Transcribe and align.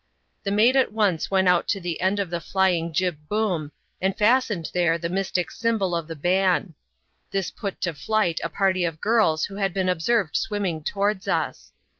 The 0.41 0.49
mate 0.51 0.75
at 0.75 0.91
once 0.91 1.29
went 1.29 1.47
out 1.47 1.67
to 1.67 1.79
the 1.79 2.01
end 2.01 2.17
of 2.19 2.31
the 2.31 2.39
jBjing 2.39 2.91
jib 2.91 3.19
boom, 3.29 3.71
and 4.01 4.17
fastened 4.17 4.71
there 4.73 4.97
the 4.97 5.09
mystic 5.09 5.51
symbol 5.51 5.95
of 5.95 6.07
the 6.07 6.15
ban. 6.15 6.73
This 7.29 7.51
put 7.51 7.79
to 7.81 7.93
flight 7.93 8.41
a 8.43 8.49
party 8.49 8.83
of 8.83 8.99
girls 8.99 9.45
who 9.45 9.57
had 9.57 9.75
been 9.75 9.89
observed 9.89 10.35
swimming 10.35 10.83
towards 10.83 11.27
us. 11.27 11.71